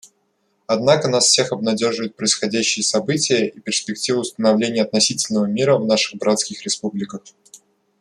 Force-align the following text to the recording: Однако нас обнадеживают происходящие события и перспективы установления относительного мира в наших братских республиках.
Однако 0.65 1.09
нас 1.09 1.37
обнадеживают 1.37 2.15
происходящие 2.15 2.83
события 2.83 3.45
и 3.47 3.59
перспективы 3.59 4.21
установления 4.21 4.81
относительного 4.81 5.45
мира 5.45 5.77
в 5.77 5.85
наших 5.85 6.15
братских 6.17 6.63
республиках. 6.65 7.21